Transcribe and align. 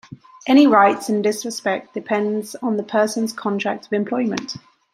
Any 0.47 0.65
rights 0.65 1.09
in 1.09 1.21
this 1.21 1.45
respect 1.45 1.93
depend 1.93 2.55
on 2.63 2.75
the 2.75 2.81
person's 2.81 3.31
contract 3.33 3.85
of 3.85 3.93
employment. 3.93 4.55